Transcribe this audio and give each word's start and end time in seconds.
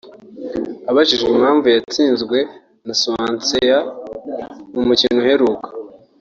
Abajijwe 0.89 1.29
impamvu 1.31 1.65
yaratsinzwe 1.67 2.37
na 2.85 2.93
Swansea 2.99 3.77
mu 4.73 4.81
mukino 4.87 5.17
uheruka 5.23 5.67